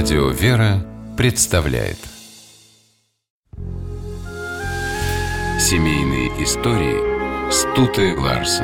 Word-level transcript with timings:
Радио 0.00 0.28
«Вера» 0.28 0.86
представляет 1.16 1.96
Семейные 5.58 6.28
истории 6.40 7.50
Стуты 7.50 8.16
Ларсен 8.16 8.62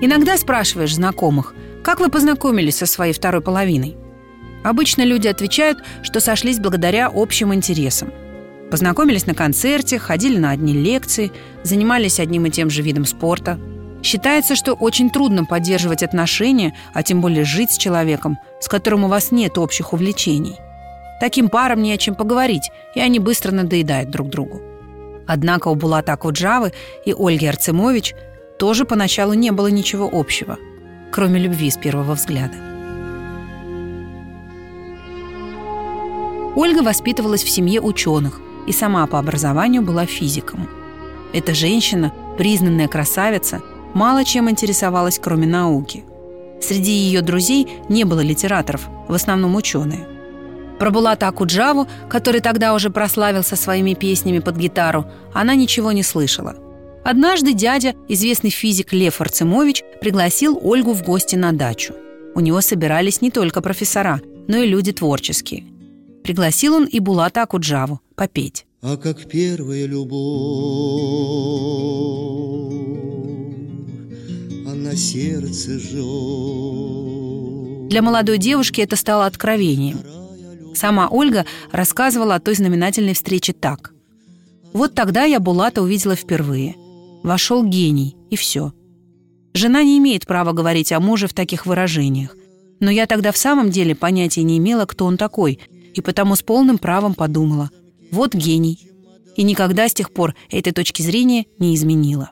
Иногда 0.00 0.38
спрашиваешь 0.38 0.94
знакомых, 0.94 1.54
как 1.84 2.00
вы 2.00 2.08
познакомились 2.08 2.78
со 2.78 2.86
своей 2.86 3.12
второй 3.12 3.42
половиной? 3.42 3.98
Обычно 4.64 5.02
люди 5.02 5.28
отвечают, 5.28 5.84
что 6.02 6.20
сошлись 6.20 6.58
благодаря 6.58 7.10
общим 7.14 7.52
интересам. 7.52 8.14
Познакомились 8.70 9.26
на 9.26 9.34
концерте, 9.34 9.98
ходили 9.98 10.38
на 10.38 10.52
одни 10.52 10.72
лекции, 10.72 11.30
занимались 11.64 12.18
одним 12.18 12.46
и 12.46 12.50
тем 12.50 12.70
же 12.70 12.80
видом 12.80 13.04
спорта. 13.04 13.60
Считается, 14.02 14.54
что 14.54 14.74
очень 14.74 15.10
трудно 15.10 15.44
поддерживать 15.44 16.02
отношения, 16.02 16.74
а 16.94 17.02
тем 17.02 17.20
более 17.20 17.44
жить 17.44 17.72
с 17.72 17.78
человеком, 17.78 18.38
с 18.60 18.68
которым 18.68 19.04
у 19.04 19.08
вас 19.08 19.30
нет 19.32 19.58
общих 19.58 19.92
увлечений. 19.92 20.56
Таким 21.20 21.48
парам 21.48 21.82
не 21.82 21.92
о 21.92 21.96
чем 21.96 22.14
поговорить, 22.14 22.70
и 22.94 23.00
они 23.00 23.18
быстро 23.18 23.50
надоедают 23.50 24.10
друг 24.10 24.28
другу. 24.28 24.60
Однако 25.26 25.68
у 25.68 25.74
Булата 25.74 26.16
Куджавы 26.16 26.72
и 27.04 27.12
Ольги 27.12 27.46
Арцемович 27.46 28.14
тоже 28.58 28.84
поначалу 28.84 29.34
не 29.34 29.50
было 29.50 29.66
ничего 29.66 30.08
общего, 30.10 30.58
кроме 31.10 31.40
любви 31.40 31.70
с 31.70 31.76
первого 31.76 32.14
взгляда. 32.14 32.54
Ольга 36.54 36.82
воспитывалась 36.82 37.44
в 37.44 37.50
семье 37.50 37.80
ученых 37.80 38.40
и 38.66 38.72
сама 38.72 39.06
по 39.06 39.18
образованию 39.18 39.82
была 39.82 40.06
физиком. 40.06 40.68
Эта 41.32 41.54
женщина, 41.54 42.12
признанная 42.36 42.88
красавица, 42.88 43.60
мало 43.98 44.24
чем 44.24 44.48
интересовалась, 44.48 45.18
кроме 45.18 45.46
науки. 45.46 46.04
Среди 46.60 46.92
ее 46.92 47.20
друзей 47.20 47.66
не 47.88 48.04
было 48.04 48.20
литераторов, 48.20 48.88
в 49.08 49.12
основном 49.12 49.56
ученые. 49.56 50.06
Про 50.78 50.90
Булата 50.90 51.26
Акуджаву, 51.26 51.88
который 52.08 52.40
тогда 52.40 52.74
уже 52.74 52.90
прославился 52.90 53.56
своими 53.56 53.94
песнями 53.94 54.38
под 54.38 54.56
гитару, 54.56 55.06
она 55.34 55.56
ничего 55.56 55.90
не 55.90 56.04
слышала. 56.04 56.54
Однажды 57.04 57.52
дядя, 57.52 57.94
известный 58.08 58.50
физик 58.50 58.92
Лев 58.92 59.20
Арцемович, 59.20 59.82
пригласил 60.00 60.60
Ольгу 60.62 60.92
в 60.92 61.02
гости 61.02 61.34
на 61.34 61.52
дачу. 61.52 61.94
У 62.36 62.40
него 62.40 62.60
собирались 62.60 63.20
не 63.20 63.32
только 63.32 63.60
профессора, 63.60 64.20
но 64.46 64.58
и 64.58 64.68
люди 64.68 64.92
творческие– 64.92 65.64
Пригласил 66.28 66.74
он 66.74 66.84
и 66.84 67.00
Булата 67.00 67.42
Акуджаву 67.42 68.00
попеть. 68.14 68.66
А 68.82 68.98
как 68.98 69.26
первая 69.30 69.86
любовь, 69.86 70.12
сердце 75.18 75.78
жжет. 75.80 77.08
Для 77.88 78.02
молодой 78.02 78.38
девушки 78.38 78.80
это 78.80 78.94
стало 78.96 79.26
откровением. 79.26 79.98
Сама 80.74 81.08
Ольга 81.08 81.44
рассказывала 81.72 82.36
о 82.36 82.40
той 82.40 82.54
знаменательной 82.54 83.14
встрече 83.14 83.52
так. 83.52 83.92
«Вот 84.72 84.94
тогда 84.94 85.24
я 85.24 85.40
Булата 85.40 85.82
увидела 85.82 86.14
впервые. 86.14 86.76
Вошел 87.24 87.64
гений, 87.64 88.16
и 88.30 88.36
все. 88.36 88.72
Жена 89.54 89.82
не 89.82 89.98
имеет 89.98 90.26
права 90.26 90.52
говорить 90.52 90.92
о 90.92 91.00
муже 91.00 91.26
в 91.26 91.34
таких 91.34 91.66
выражениях. 91.66 92.36
Но 92.78 92.90
я 92.90 93.06
тогда 93.06 93.32
в 93.32 93.36
самом 93.36 93.70
деле 93.70 93.96
понятия 93.96 94.44
не 94.44 94.58
имела, 94.58 94.84
кто 94.84 95.04
он 95.06 95.16
такой, 95.16 95.58
и 95.94 96.00
потому 96.00 96.36
с 96.36 96.42
полным 96.42 96.78
правом 96.78 97.14
подумала 97.14 97.70
«вот 98.12 98.34
гений». 98.34 98.78
И 99.36 99.42
никогда 99.42 99.88
с 99.88 99.94
тех 99.94 100.12
пор 100.12 100.36
этой 100.50 100.72
точки 100.72 101.02
зрения 101.02 101.46
не 101.58 101.74
изменила. 101.74 102.30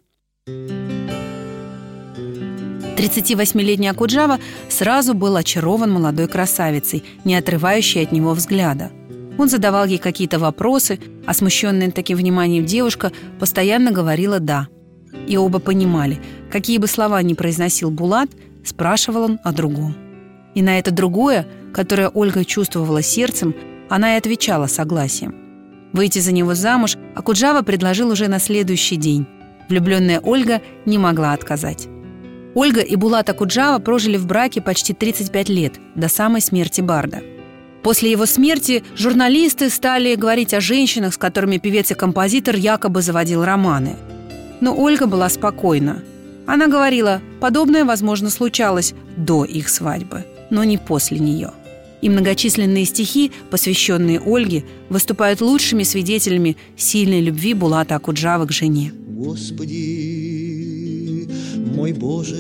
38-летний 2.96 3.88
Акуджава 3.88 4.38
сразу 4.68 5.14
был 5.14 5.36
очарован 5.36 5.92
молодой 5.92 6.28
красавицей, 6.28 7.04
не 7.24 7.36
отрывающей 7.36 8.02
от 8.02 8.12
него 8.12 8.32
взгляда. 8.32 8.90
Он 9.38 9.48
задавал 9.48 9.84
ей 9.84 9.98
какие-то 9.98 10.38
вопросы, 10.38 10.98
а 11.26 11.34
смущенная 11.34 11.90
таким 11.90 12.16
вниманием 12.16 12.64
девушка 12.64 13.12
постоянно 13.38 13.92
говорила 13.92 14.40
«да». 14.40 14.68
И 15.28 15.36
оба 15.36 15.58
понимали, 15.58 16.18
какие 16.50 16.78
бы 16.78 16.86
слова 16.86 17.22
ни 17.22 17.34
произносил 17.34 17.90
Булат, 17.90 18.30
спрашивал 18.64 19.24
он 19.24 19.38
о 19.44 19.52
другом. 19.52 19.94
И 20.54 20.62
на 20.62 20.78
это 20.78 20.90
другое 20.90 21.46
которое 21.76 22.08
Ольга 22.08 22.42
чувствовала 22.46 23.02
сердцем, 23.02 23.54
она 23.90 24.14
и 24.14 24.18
отвечала 24.18 24.66
согласием. 24.66 25.34
Выйти 25.92 26.20
за 26.20 26.32
него 26.32 26.54
замуж 26.54 26.96
Акуджава 27.14 27.60
предложил 27.60 28.10
уже 28.10 28.28
на 28.28 28.38
следующий 28.38 28.96
день. 28.96 29.26
Влюбленная 29.68 30.20
Ольга 30.20 30.62
не 30.86 30.96
могла 30.96 31.34
отказать. 31.34 31.86
Ольга 32.56 32.80
и 32.80 32.96
Булат 32.96 33.28
Акуджава 33.28 33.78
прожили 33.80 34.16
в 34.16 34.26
браке 34.26 34.62
почти 34.62 34.94
35 34.94 35.50
лет, 35.50 35.74
до 35.94 36.08
самой 36.08 36.40
смерти 36.40 36.80
Барда. 36.80 37.22
После 37.82 38.10
его 38.10 38.24
смерти 38.24 38.82
журналисты 38.96 39.68
стали 39.68 40.14
говорить 40.14 40.54
о 40.54 40.62
женщинах, 40.62 41.12
с 41.12 41.18
которыми 41.18 41.58
певец 41.58 41.90
и 41.90 41.94
композитор 41.94 42.56
якобы 42.56 43.02
заводил 43.02 43.44
романы. 43.44 43.96
Но 44.62 44.74
Ольга 44.74 45.06
была 45.06 45.28
спокойна. 45.28 46.02
Она 46.46 46.66
говорила, 46.66 47.20
подобное, 47.42 47.84
возможно, 47.84 48.30
случалось 48.30 48.94
до 49.18 49.44
их 49.44 49.68
свадьбы, 49.68 50.24
но 50.48 50.64
не 50.64 50.78
после 50.78 51.18
нее– 51.18 51.50
и 52.02 52.08
многочисленные 52.10 52.84
стихи, 52.84 53.32
посвященные 53.50 54.20
Ольге, 54.20 54.64
выступают 54.90 55.40
лучшими 55.40 55.82
свидетелями 55.82 56.56
сильной 56.76 57.20
любви 57.20 57.54
Булата 57.54 57.96
Акуджавы 57.96 58.46
к 58.46 58.52
жене. 58.52 58.92
Господи, 59.08 60.55
мой 61.76 61.92
Боже, 61.92 62.34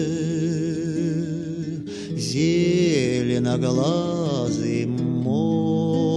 зеленоглазый 2.16 4.86
мой, 4.86 6.16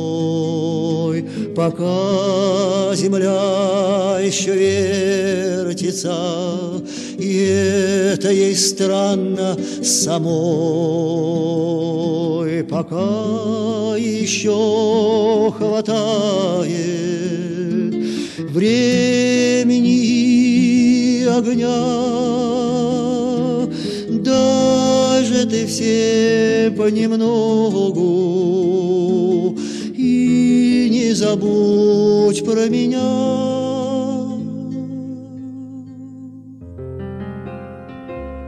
пока 1.54 2.96
земля 2.96 4.20
еще 4.24 4.56
вертится, 4.56 6.16
и 7.18 8.14
это 8.16 8.32
ей 8.32 8.56
странно 8.56 9.58
самой, 9.84 10.24
пока 12.64 13.98
еще 13.98 15.54
хватает 15.58 17.20
времени 18.54 20.30
огня. 21.26 22.59
Даже 25.50 25.66
ты 25.66 25.68
все 25.68 26.74
понемногу 26.78 27.98
и 29.96 30.88
не 30.92 31.14
забудь 31.14 32.46
про 32.46 32.68
меня. 32.68 33.00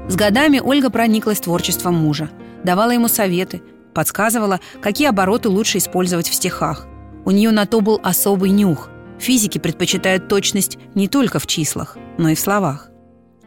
С 0.09 0.15
годами 0.15 0.59
Ольга 0.63 0.89
прониклась 0.89 1.39
творчеством 1.39 1.95
мужа, 1.95 2.29
давала 2.63 2.91
ему 2.91 3.07
советы, 3.07 3.61
подсказывала, 3.93 4.59
какие 4.81 5.07
обороты 5.07 5.49
лучше 5.49 5.79
использовать 5.79 6.29
в 6.29 6.35
стихах. 6.35 6.87
У 7.25 7.31
нее 7.31 7.51
на 7.51 7.65
то 7.65 7.81
был 7.81 7.99
особый 8.03 8.51
нюх. 8.51 8.89
Физики 9.19 9.57
предпочитают 9.57 10.27
точность 10.27 10.77
не 10.95 11.07
только 11.07 11.39
в 11.39 11.47
числах, 11.47 11.97
но 12.17 12.29
и 12.29 12.35
в 12.35 12.39
словах. 12.39 12.89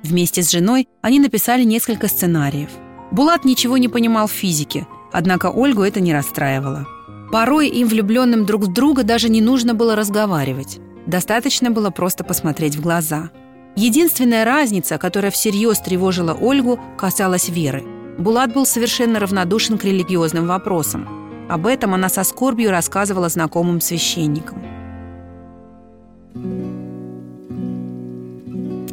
Вместе 0.03 0.43
с 0.43 0.51
женой 0.51 0.89
они 1.03 1.21
написали 1.21 1.65
несколько 1.65 2.09
сценариев. 2.09 2.71
Булат 3.15 3.45
ничего 3.45 3.79
не 3.79 3.89
понимал 3.89 4.27
в 4.27 4.33
физике, 4.33 4.87
однако 5.13 5.47
Ольгу 5.51 5.83
это 5.83 6.01
не 6.01 6.13
расстраивало. 6.13 6.87
Порой 7.33 7.69
им, 7.69 7.89
влюбленным 7.89 8.45
друг 8.45 8.65
в 8.65 8.73
друга, 8.73 9.03
даже 9.05 9.29
не 9.29 9.41
нужно 9.41 9.73
было 9.73 9.97
разговаривать. 9.97 10.81
Достаточно 11.07 11.71
было 11.71 11.91
просто 11.91 12.25
посмотреть 12.25 12.77
в 12.77 12.83
глаза– 12.83 13.31
Единственная 13.77 14.45
разница, 14.45 14.99
которая 14.99 15.33
всерьез 15.33 15.81
тревожила 15.81 16.33
Ольгу, 16.33 16.79
касалась 16.97 17.49
веры. 17.49 17.85
Булат 18.19 18.55
был 18.55 18.67
совершенно 18.67 19.19
равнодушен 19.19 19.79
к 19.79 19.85
религиозным 19.85 20.47
вопросам. 20.47 21.09
Об 21.49 21.67
этом 21.67 21.93
она 21.93 22.09
со 22.09 22.23
скорбью 22.23 22.71
рассказывала 22.71 23.29
знакомым 23.29 23.81
священникам. 23.81 24.63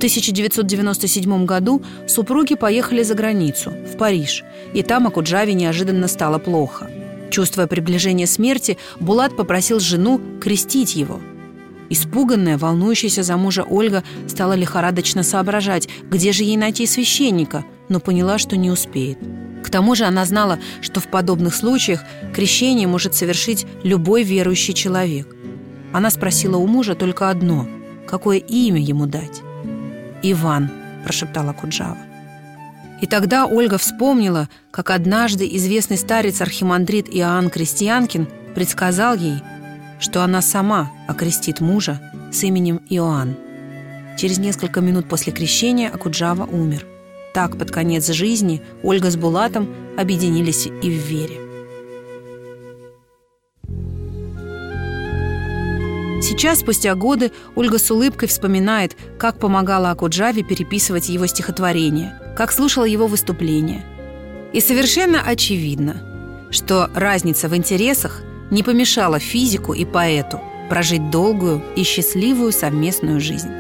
1997 0.01 1.45
году 1.45 1.83
супруги 2.07 2.56
поехали 2.56 3.03
за 3.03 3.13
границу, 3.13 3.71
в 3.71 3.98
Париж, 3.98 4.44
и 4.74 4.81
там 4.81 5.06
Акуджаве 5.06 5.53
неожиданно 5.53 6.07
стало 6.07 6.39
плохо. 6.39 6.89
Чувствуя 7.30 7.68
приближение 7.68 8.25
смерти, 8.25 8.77
Булат 9.00 9.38
попросил 9.38 9.80
жену 9.80 10.19
крестить 10.42 10.95
его– 10.95 11.19
Испуганная, 11.92 12.57
волнующаяся 12.57 13.21
за 13.21 13.36
мужа 13.36 13.63
Ольга 13.63 14.06
стала 14.25 14.53
лихорадочно 14.53 15.24
соображать, 15.24 15.89
где 16.09 16.31
же 16.31 16.45
ей 16.45 16.56
найти 16.56 16.88
священника, 16.88 17.65
но 17.89 18.00
поняла, 18.00 18.38
что 18.38 18.56
не 18.56 18.71
успеет. 18.71 19.18
К 19.62 19.69
тому 19.69 19.94
же 19.94 20.06
она 20.06 20.24
знала, 20.24 20.57
что 20.80 21.01
в 21.01 21.07
подобных 21.07 21.53
случаях 21.53 22.01
крещение 22.33 22.88
может 22.88 23.13
совершить 23.13 23.68
любой 23.83 24.24
верующий 24.24 24.74
человек. 24.74 25.36
Она 25.92 26.09
спросила 26.12 26.56
у 26.56 26.65
мужа 26.65 26.95
только 26.95 27.30
одно– 27.30 27.68
какое 28.07 28.38
имя 28.38 28.81
ему 28.81 29.06
дать? 29.06 29.42
«Иван»,– 30.23 30.69
прошептала 31.03 31.53
Куджава. 31.53 31.97
И 33.01 33.07
тогда 33.07 33.47
Ольга 33.47 33.77
вспомнила, 33.77 34.47
как 34.69 34.91
однажды 34.91 35.47
известный 35.57 35.97
старец 35.97 36.39
архимандрит 36.39 37.07
Иоанн 37.09 37.50
Крестьянкин 37.50 38.27
предсказал 38.53 39.15
ей, 39.15 39.41
что 40.00 40.23
она 40.23 40.41
сама 40.41 40.91
окрестит 41.07 41.62
мужа 41.62 42.00
с 42.31 42.44
именем 42.44 42.79
Иоанн. 42.89 43.35
Через 44.18 44.38
несколько 44.38 44.81
минут 44.81 45.09
после 45.09 45.33
крещения 45.33 45.89
Акуджава 45.89 46.45
умер. 46.45 46.85
Так, 47.33 47.57
под 47.57 47.71
конец 47.71 48.07
жизни, 48.12 48.62
Ольга 48.83 49.09
с 49.09 49.15
Булатом 49.15 49.69
объединились 49.97 50.67
и 50.67 50.89
в 50.89 51.07
вере. 51.07 51.50
Сейчас, 56.21 56.59
спустя 56.59 56.94
годы, 56.94 57.31
Ольга 57.56 57.79
с 57.79 57.89
улыбкой 57.89 58.27
вспоминает, 58.27 58.95
как 59.18 59.39
помогала 59.39 59.89
Акуджаве 59.89 60.44
переписывать 60.44 61.09
его 61.09 61.25
стихотворения, 61.25 62.19
как 62.38 62.51
слушала 62.51 62.85
его 62.85 63.07
выступления. 63.07 63.83
И 64.53 64.62
совершенно 64.62 65.21
очевидно, 65.21 66.47
что 66.51 66.91
разница 66.94 67.50
в 67.50 67.56
интересах 67.56 68.21
не 68.51 68.62
помешала 68.62 69.18
физику 69.18 69.73
и 69.73 69.83
поэту 69.83 70.39
прожить 70.69 71.09
долгую 71.09 71.63
и 71.75 71.83
счастливую 71.83 72.51
совместную 72.51 73.19
жизнь. 73.19 73.51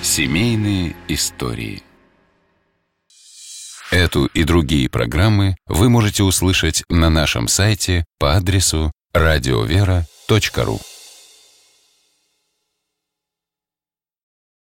Семейные 0.00 0.96
истории 1.06 1.82
Эту 3.90 4.26
и 4.26 4.44
другие 4.44 4.88
программы 4.88 5.56
вы 5.66 5.88
можете 5.88 6.22
услышать 6.22 6.84
на 6.88 7.08
нашем 7.08 7.48
сайте 7.48 8.04
по 8.18 8.34
адресу 8.34 8.92
радиовера.ру 9.14 10.97